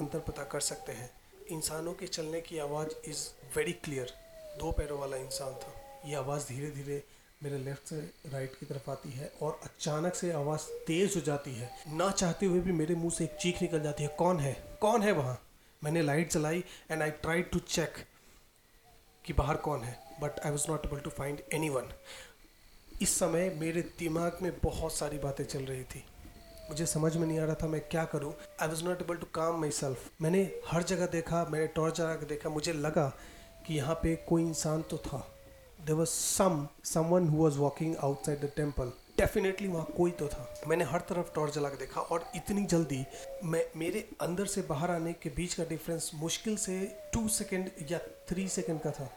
अंतर 0.00 0.18
पता 0.18 0.44
कर 0.44 0.60
सकते 0.60 0.92
हैं। 0.92 1.10
इंसानों 1.50 1.94
के 1.94 2.06
चलने 2.06 2.40
की 2.40 2.58
आवाज़ 2.58 2.88
इज़ 3.10 3.28
वेरी 3.56 3.72
क्लियर 3.72 4.14
दो 4.58 4.72
पैरों 4.72 5.00
वाला 5.00 5.16
इंसान 5.16 5.52
था। 5.52 5.74
ये 6.06 6.14
आवाज़ 6.14 6.48
धीरे 6.48 6.70
धीरे 6.70 7.02
मेरे 7.42 7.58
लेफ़्ट 7.58 7.88
से 7.88 8.10
राइट 8.26 8.54
की 8.54 8.66
तरफ़ 8.66 8.90
आती 8.90 9.10
है 9.10 9.32
और 9.42 9.60
अचानक 9.64 10.14
से 10.14 10.32
आवाज़ 10.32 10.60
तेज़ 10.86 11.14
हो 11.14 11.20
जाती 11.20 11.54
है। 11.54 11.70
ना 11.88 12.10
चाहते 12.10 12.46
हुए 12.46 12.60
भी 12.60 12.72
मेरे 12.72 12.94
मुँह 12.94 13.10
से 13.10 13.24
एक 13.24 13.36
चीख 13.36 13.62
निकल 13.62 13.80
जाती 13.80 14.02
है। 14.02 14.08
कौन 14.08 14.40
है? 14.40 14.78
कौन 14.80 15.02
है 15.02 15.12
वहाँ? 15.12 15.42
मैंने 15.84 16.02
लाइट 16.02 16.30
चलाई 16.30 16.64
and 16.90 17.02
I 17.02 17.10
try 17.10 17.42
to 17.42 17.58
check 17.58 17.94
कि 19.24 19.32
बाहर 19.32 19.56
कौन 19.56 19.80
है। 19.80 20.03
But 20.22 20.40
I 20.40 20.50
was 20.50 20.70
not 20.70 20.86
able 20.86 20.98
to 21.00 21.10
find 21.10 21.40
anyone 21.68 21.92
इस 23.02 23.18
समय 23.18 23.48
मेरे 23.60 23.82
दिमाग 23.98 24.38
में 24.42 24.52
बहुत 24.62 24.94
सारी 24.94 25.18
बातें 25.18 25.44
चल 25.44 25.64
रही 25.64 25.84
थी। 25.84 26.04
मुझे 26.68 26.86
समझ 26.86 27.16
में 27.16 27.26
नहीं 27.26 27.38
आ 27.38 27.44
रहा 27.44 27.54
था 27.62 27.66
मैं 27.66 27.80
क्या 27.90 28.04
करूँ। 28.12 28.32
I 28.62 28.68
was 28.68 28.84
not 28.84 29.02
able 29.02 29.16
to 29.16 29.26
calm 29.34 29.60
myself 29.72 30.10
मैंने 30.22 30.42
हर 30.66 30.82
जगह 30.82 31.06
देखा, 31.06 31.44
मैंने 31.44 31.66
टॉर्च 31.66 31.96
जला 31.96 32.14
के 32.14 32.26
देखा, 32.26 32.48
मुझे 32.50 32.72
लगा 32.72 33.06
कि 33.66 33.74
यहाँ 33.74 33.94
पे 33.94 34.14
कोई 34.28 34.42
इंसान 34.42 34.82
तो 34.82 34.98
था। 34.98 35.18
There 35.80 35.96
was 35.96 36.08
some 36.08 36.66
someone 37.06 37.28
who 37.28 37.36
was 37.36 37.58
walking 37.58 37.96
outside 37.96 38.40
the 38.40 38.50
temple 38.56 38.92
definitely 39.18 39.68
वहाँ 39.68 39.86
कोई 39.96 40.10
तो 40.10 40.28
था। 40.28 40.48
मैंने 40.66 40.84
हर 40.84 41.00
तरफ़ 41.08 41.34
टॉर्च 41.34 41.54
जला 41.54 41.68
के 41.68 41.76
देखा 41.76 42.00
और 42.00 42.24
इतनी 42.36 42.64
जल्दी 42.66 43.04
मैं, 43.44 43.64
मेरे 43.76 44.08
अंदर 44.20 44.46
से 44.46 44.62
बाहर 44.62 44.90
आने 44.90 45.12
के 45.12 45.30
बीच 45.36 45.54
का 45.54 45.64
डिफरेंस 45.64 46.10
मुश्किल 46.14 46.56
से 46.56 46.80
टू 47.12 47.28
सेकेंड 47.30 47.70
या 47.90 47.98
थ्री 48.28 48.48
सेकेंड 48.48 48.80
का 48.80 48.90
था। 48.90 49.10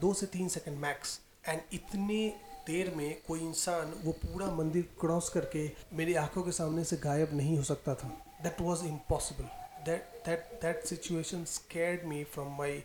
दो 0.00 0.12
से 0.14 0.26
तीन 0.26 0.48
सेकेंड 0.48 0.78
मैक्स 0.78 1.20
एंड 1.48 1.60
इतने 1.72 2.18
देर 2.66 2.90
में 2.94 3.20
कोई 3.28 3.40
इंसान 3.40 3.92
वो 4.04 4.12
पूरा 4.12 4.46
मंदिर 4.54 4.88
क्रॉस 5.00 5.28
करके 5.28 5.70
मेरी 5.92 6.14
आँखों 6.14 6.42
के 6.42 6.52
सामने 6.52 6.84
से 6.84 6.96
गायब 6.96 7.34
नहीं 7.36 7.56
हो 7.56 7.62
सकता 7.64 7.94
था. 7.94 8.08
That 8.42 8.60
was 8.60 8.84
impossible 8.84 9.44
that 9.84 10.22
that 10.26 10.58
that 10.62 10.84
situation 10.84 11.44
scared 11.44 12.04
me 12.04 12.22
from 12.24 12.56
my 12.58 12.82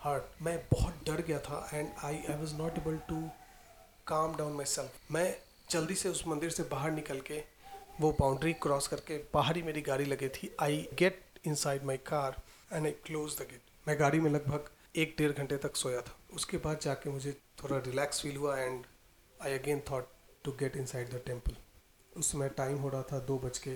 heart 0.00 0.42
मैं 0.42 0.58
बहुत 0.72 1.02
डर 1.06 1.22
गया 1.22 1.38
था 1.38 1.68
and 1.74 1.88
I 2.04 2.22
I 2.30 2.36
was 2.36 2.54
not 2.54 2.78
able 2.78 2.96
to 3.08 3.20
calm 4.06 4.36
down 4.36 4.52
myself 4.66 5.12
मैं 5.12 5.34
जल्दी 5.70 5.94
से 5.94 6.08
उस 6.08 6.26
मंदिर 6.26 6.50
से 6.50 6.62
बाहर 6.62 6.90
निकल 6.90 7.20
के 7.20 7.42
वो 8.00 8.10
बाउंड्री 8.20 8.52
क्रॉस 8.62 8.88
करके 8.88 9.16
बाहर 9.34 9.56
ही 9.56 9.62
मेरी 9.62 9.80
गाड़ी 9.82 10.04
लगी 10.04 10.28
थी. 10.28 10.50
I 10.60 10.88
get 10.94 11.22
inside 11.54 11.84
my 11.84 11.96
car 12.06 12.42
and 12.72 12.86
I 12.86 12.92
close 13.06 13.36
the 13.38 13.46
gate 13.50 13.88
मैं 13.88 13.98
गाड़ी 14.00 14.20
में 14.20 14.30
लगभग 14.30 14.70
एक 14.94 15.14
डेढ़ 15.18 15.32
घंटे 15.32 15.56
तक 15.56 15.76
सोया 15.76 16.00
था। 16.00 16.16
उसके 16.34 16.56
बाद 16.56 16.78
जाके 16.80 17.10
मुझे 17.10 17.32
थोड़ा 17.62 17.76
रिलैक्स 17.78 18.20
फील 18.22 18.36
हुआ 18.36 18.56
and 18.58 18.84
I 19.40 19.58
again 19.58 19.82
thought 19.90 20.08
to 20.44 20.52
get 20.52 20.76
inside 20.86 21.10
the 21.10 21.20
temple 21.26 21.56
उस 22.12 22.30
समय 22.32 22.48
टाइम 22.48 22.78
हो 22.78 22.88
रहा 22.88 23.02
था 23.02 23.18
दो 23.26 23.38
बज 23.38 23.58
के 23.58 23.74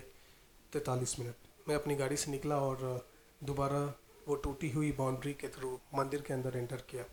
तैतालीस 0.72 1.18
मिनट। 1.18 1.68
मैं 1.68 1.74
अपनी 1.74 1.94
गाड़ी 1.96 2.16
से 2.16 2.30
निकला 2.30 2.56
और 2.60 3.06
दोबारा 3.40 3.82
वो 4.28 4.34
टूटी 4.36 4.70
हुई 4.70 4.90
बाउंड्री 4.92 5.32
के 5.34 5.48
थ्रू 5.48 5.78
मंदिर 5.94 6.22
के 6.22 6.34
अंदर 6.34 6.56
एंटर 6.56 6.82
किया। 6.90 7.04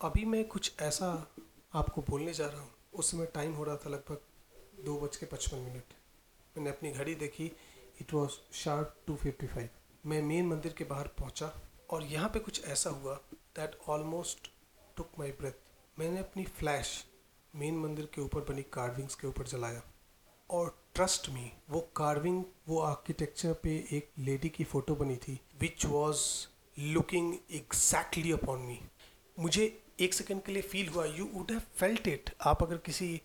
अभी 0.00 0.24
मैं 0.24 0.44
कुछ 0.44 0.72
ऐसा 0.80 1.10
आपको 1.74 2.02
बोलने 2.02 2.32
जा 2.32 2.46
रहा 2.46 2.60
हूँ। 2.60 2.70
उस 2.94 3.10
समय 3.10 3.26
टाइम 3.34 3.52
हो 3.52 3.64
रहा 3.64 3.76
था 3.76 3.90
लगभग 3.90 4.84
दो 4.84 4.96
बज 5.00 5.16
के 5.16 5.26
पचपन 5.26 5.58
मिनट। 5.58 5.94
मैंने 6.56 6.70
अपनी 6.70 6.90
घड़ी 6.90 7.14
देखी। 7.14 7.50
It 8.00 8.12
was 8.14 8.38
sharp 8.54 8.96
two 9.06 9.16
fifty 9.16 9.46
five 9.46 9.68
मैं 10.06 10.22
मेन 10.22 10.46
मंदिर 10.46 10.72
के 10.72 10.84
बाहर 10.84 11.08
पहुँचा। 11.18 11.52
और 11.92 12.04
यहाँ 12.04 12.28
पे 12.28 12.38
कुछ 12.38 12.64
ऐसा 12.64 12.90
हुआ 12.90 13.14
that 13.56 13.78
almost 13.88 14.50
took 14.96 15.10
my 15.18 15.30
breath 15.30 15.98
मैंने 15.98 16.18
अपनी 16.18 16.44
फ्लैश 16.58 16.92
मेन 17.54 17.78
मंदिर 17.78 18.08
के 18.14 18.20
ऊपर 18.20 18.40
बनी 18.40 18.62
कार्विंग्स 18.72 19.14
के 19.14 19.26
ऊपर 19.26 19.46
जलाया। 19.46 19.82
और 20.50 20.74
ट्रस्ट 20.94 21.28
मी 21.30 21.52
वो 21.70 21.80
कार्विंग 21.96 22.44
वो 22.68 22.78
आर्किटेक्चर 22.80 23.52
पे 23.52 23.76
एक 23.92 24.10
लेडी 24.18 24.48
की 24.48 24.64
फ़ोटो 24.64 24.94
बनी 24.94 25.16
थी 25.16 25.38
which 25.60 25.86
was 25.86 26.20
looking 26.78 27.34
exactly 27.50 28.32
upon 28.32 28.58
me 28.58 28.78
मुझे 29.38 29.66
एक 30.00 30.14
सेकेंड 30.14 30.42
के 30.42 30.52
लिए 30.52 30.62
फील 30.62 30.88
हुआ 30.88 31.04
you 31.04 31.28
would 31.34 31.50
have 31.50 31.62
felt 31.76 32.08
it 32.08 32.30
आप 32.40 32.62
अगर 32.62 32.76
किसी 32.76 33.20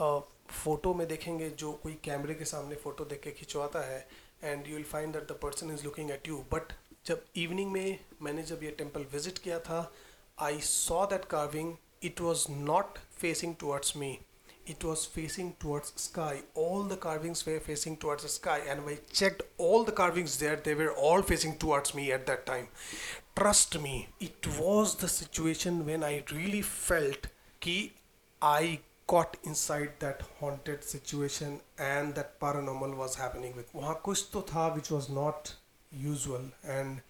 फ़ोटो 0.00 0.94
में 0.94 1.06
देखेंगे, 1.08 1.50
जो 1.50 1.72
कोई 1.72 1.94
कैमरे 2.04 2.34
के 2.34 2.44
सामने 2.44 2.76
फ़ोटो 2.76 3.04
देख 3.04 3.20
के 3.20 3.30
खिंचवाता 3.30 3.80
है 3.80 4.08
and 4.42 4.66
you 4.66 4.74
will 4.74 4.84
find 4.84 5.12
that 5.12 5.28
the 5.28 5.38
person 5.42 5.70
is 5.70 5.84
looking 5.84 6.10
at 6.10 6.28
you 6.28 6.44
but 6.52 6.72
जब 7.04 7.24
इवनिंग 7.36 7.70
में 7.72 7.98
मैंने 8.22 8.42
जब 8.42 8.62
ये 8.62 8.70
टेंपल 8.78 9.06
विज़िट 9.12 9.38
किया 9.38 9.58
था 9.60 9.80
I 10.38 10.60
saw 10.62 11.04
that 11.06 11.24
carving 11.30 11.74
it 12.04 12.20
was 12.20 12.44
not 12.50 12.98
facing 13.20 13.54
towards 13.60 13.96
me 13.96 14.18
it 14.68 14.84
was 14.84 15.06
facing 15.08 15.50
towards 15.60 15.92
sky 15.98 16.42
all 16.58 16.88
the 16.88 16.98
carvings 17.02 17.46
were 17.48 17.60
facing 17.60 17.96
towards 18.00 18.34
sky 18.34 18.60
and 18.60 18.80
why 18.80 18.96
check 19.14 19.42
all 19.60 19.84
the 19.84 19.94
carvings 19.96 20.38
there 20.40 20.62
they 20.64 20.74
were 20.74 20.88
all 21.08 21.22
facing 21.22 21.54
towards 21.60 21.94
me 21.96 22.06
at 22.10 22.26
that 22.26 22.44
time 22.46 22.66
trust 23.36 23.76
me 23.76 23.96
it 24.22 24.46
was 24.60 24.96
the 25.04 25.08
situation 25.08 25.80
when 25.82 26.04
I 26.04 26.18
really 26.32 26.62
felt 26.62 27.26
कि 27.62 27.76
I 28.42 28.78
caught 29.08 29.36
inside 29.54 29.90
that 30.00 30.22
haunted 30.42 30.80
situation 30.82 31.58
and 31.80 32.14
that 32.14 32.36
paranormal 32.40 32.94
was 32.96 33.18
happening 33.18 33.54
with 33.54 33.64
वहाँ 33.74 34.00
कुछ 34.04 34.28
तो 34.32 34.42
था 34.52 34.66
which 34.74 34.92
was 34.92 35.10
not 35.12 35.48
usual 35.92 36.44
and 36.70 37.00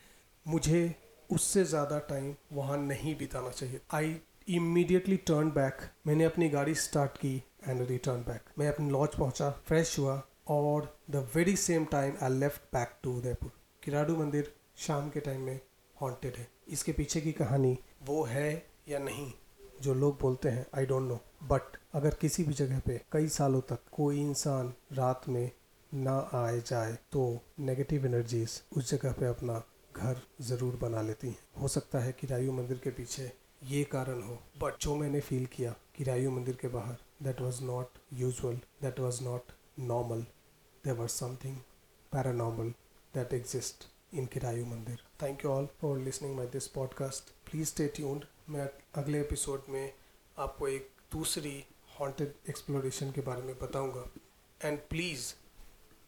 मुझे 0.47 0.95
उससे 1.31 1.65
ज़्यादा 1.65 1.99
time 2.09 2.35
वहाँ 2.53 2.77
नहीं 2.79 3.15
बिताना 3.19 3.51
चाहिए। 3.51 3.81
आई 3.95 4.17
इमीडिएटली 4.49 5.17
टर्न 5.17 5.51
बैक 5.51 5.81
मैंने 6.07 6.25
अपनी 6.25 6.49
गाड़ी 6.49 6.75
स्टार्ट 6.75 7.17
की 7.17 7.35
एंड 7.69 7.87
रिटर्न 7.89 8.23
बैक 8.23 8.51
मैं 8.59 8.69
अपनी 8.69 8.91
लॉज 8.91 9.15
पहुँचा 9.19 9.51
फ्रेश 9.67 9.99
हुआ 9.99 10.23
और 10.49 10.97
the 11.11 11.29
very 11.35 11.57
same 11.57 11.85
time 11.85 12.17
I 12.23 12.39
left 12.39 12.63
back 12.73 12.99
to 13.03 13.17
Udaipur 13.19 13.53
Kiradu 13.83 14.17
मंदिर 14.17 14.53
शाम 14.77 15.09
के 15.11 15.21
टाइम 15.21 15.41
में 15.41 15.61
हॉन्टेड 15.97 16.37
है। 16.37 16.49
इसके 16.69 16.93
पीछे 16.93 17.21
की 17.21 17.33
कहानी 17.33 17.77
वो 18.07 18.23
है 18.25 18.67
या 18.89 18.99
नहीं, 18.99 19.33
जो 19.83 19.95
लोग 19.95 20.19
बोलते 20.21 20.49
हैं 20.49 20.67
आई 20.77 20.87
डोंट 20.87 21.09
नो 21.09 21.21
बट 21.43 21.77
अगर 21.95 22.15
किसी 22.15 22.45
भी 22.45 22.53
जगह 22.55 22.79
पे 22.79 23.01
कई 23.13 23.29
सालों 23.29 23.61
तक 23.61 23.79
कोई 23.93 24.21
इंसान 24.21 24.73
रात 24.93 25.29
में 25.29 25.51
ना 25.95 26.31
आए 26.35 26.61
जाए 26.61 26.93
तो 27.13 27.41
नेगेटिव 27.59 28.07
एनर्जीज 28.07 28.63
उस 28.77 28.91
जगह 28.91 29.13
पे 29.13 29.27
अपना 29.27 29.63
घर 29.97 30.21
ज़रूर 30.41 30.77
बना 30.77 31.03
लेती 31.03 31.29
हैं। 31.29 31.39
हो 31.61 31.69
सकता 31.69 31.99
है 31.99 32.13
कि 32.13 32.27
रायू 32.27 32.53
मंदिर 32.53 32.79
के 32.79 32.91
पीछे 32.91 33.33
ये 33.65 33.85
कारण 33.85 34.23
हो 34.23 34.35
बट 34.35 34.79
जो 34.81 34.97
मैंने 34.97 35.21
फील 35.21 35.47
किया 35.47 35.75
कि 35.97 36.05
रायू 36.05 36.31
मंदिर 36.31 36.57
के 36.57 36.69
बाहर 36.69 36.97
that 37.23 37.41
was 37.41 37.63
not 37.63 37.89
usual 38.13 38.61
that 38.83 39.01
was 39.01 39.23
not 39.25 39.53
normal 39.79 40.23
there 40.85 40.95
was 40.95 41.11
something 41.11 41.57
paranormal 42.13 42.71
that 43.15 43.33
exist 43.35 43.85
in 44.15 44.27
Kiradu 44.27 44.67
मंदिर 44.67 45.03
thank 45.23 45.45
you 45.45 45.51
all 45.51 45.69
for 45.81 45.99
listening 45.99 46.37
my 46.37 46.47
this 46.47 46.67
podcast 46.67 47.51
please 47.51 47.69
stay 47.69 47.87
tuned 47.87 48.25
मैं 48.49 48.69
अगले 48.95 49.21
एपिसोड 49.21 49.63
में 49.69 49.93
आपको 50.39 50.69
एक 50.69 50.91
दूसरी 51.13 51.65
हॉन्टेड 52.01 52.35
एक्सप्लोरेशन 52.49 53.13
के 53.13 53.21
बारे 53.21 53.43
में 53.43 53.59
बताऊँगा। 53.59 54.11
And 54.65 54.79
please 54.79 55.35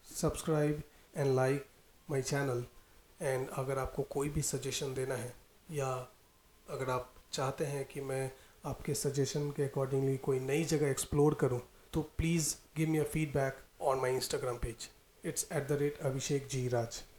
subscribe 0.07 0.81
and 1.17 1.35
like 1.35 1.65
my 2.09 2.21
channel. 2.21 2.63
And 3.21 3.49
अगर 3.49 3.79
आपको 3.79 4.03
कोई 4.03 4.29
भी 4.29 4.41
सजेशन 4.41 4.93
देना 4.93 5.15
है, 5.15 5.33
या 5.71 5.87
अगर 6.69 6.89
आप 6.89 7.13
चाहते 7.33 7.65
हैं 7.65 7.85
कि 7.85 8.01
मैं 8.01 8.31
आपके 8.65 8.93
सजेशन 8.93 9.49
के 9.51 9.63
अकॉर्डिंगली 9.63 10.17
कोई 10.17 10.39
नई 10.39 10.63
जगह 10.65 10.89
एक्सप्लोर 10.89 11.33
करूँ 11.33 11.59
तो 11.93 12.01
please 12.17 12.55
give 12.77 12.89
me 12.89 12.97
a 12.97 13.03
feedback 13.03 13.57
on 13.81 13.99
my 13.99 14.13
Instagram 14.13 14.57
page 14.57 14.89
it's 15.23 15.47
at 15.51 15.67
the 15.67 15.71
rate 15.71 15.99
Abhishek 16.01 16.47
G 16.47 16.67
Raj 16.67 17.01